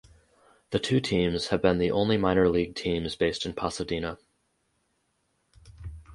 The 0.71 0.79
two 0.79 0.99
teams 0.99 1.49
have 1.49 1.61
been 1.61 1.77
the 1.77 1.91
only 1.91 2.17
minor 2.17 2.49
league 2.49 2.73
teams 2.73 3.15
based 3.15 3.45
in 3.45 3.53
Pasadena. 3.53 4.17